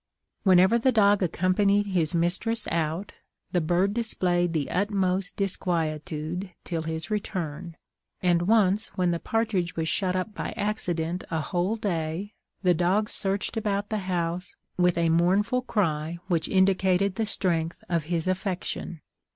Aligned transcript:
Whenever 0.41 0.79
the 0.79 0.91
dog 0.91 1.21
accompanied 1.21 1.85
his 1.85 2.15
mistress 2.15 2.67
out, 2.69 3.11
the 3.51 3.61
bird 3.61 3.93
displayed 3.93 4.51
the 4.51 4.71
utmost 4.71 5.35
disquietude 5.35 6.49
till 6.63 6.81
his 6.81 7.11
return; 7.11 7.77
and 8.19 8.41
once, 8.47 8.87
when 8.97 9.11
the 9.11 9.19
partridge 9.19 9.75
was 9.75 9.87
shut 9.87 10.15
up 10.15 10.33
by 10.33 10.55
accident 10.57 11.23
a 11.29 11.41
whole 11.41 11.75
day, 11.75 12.33
the 12.63 12.73
dog 12.73 13.11
searched 13.11 13.55
about 13.55 13.89
the 13.89 13.99
house, 14.09 14.55
with 14.75 14.97
a 14.97 15.09
mournful 15.09 15.61
cry 15.61 16.17
which 16.27 16.49
indicated 16.49 17.13
the 17.13 17.25
strength 17.27 17.83
of 17.87 18.05
his 18.05 18.27
affection. 18.27 19.01